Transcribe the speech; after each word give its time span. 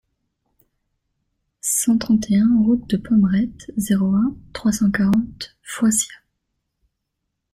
cent 1.61 1.99
trente 1.99 2.31
et 2.31 2.39
un 2.39 2.59
route 2.65 2.89
de 2.89 2.97
Pommerette, 2.97 3.69
zéro 3.77 4.15
un, 4.15 4.35
trois 4.51 4.71
cent 4.71 4.89
quarante, 4.89 5.55
Foissiat 5.61 6.07